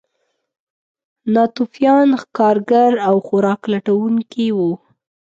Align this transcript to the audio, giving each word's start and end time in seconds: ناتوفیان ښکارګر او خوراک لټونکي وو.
ناتوفیان 1.33 2.09
ښکارګر 2.21 2.91
او 3.07 3.15
خوراک 3.27 3.61
لټونکي 3.71 4.47
وو. 4.57 4.71